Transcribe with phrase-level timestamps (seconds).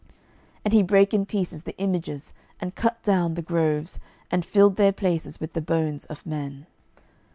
[0.05, 0.09] 12:023:014
[0.65, 3.99] And he brake in pieces the images, and cut down the groves,
[4.31, 6.65] and filled their places with the bones of men.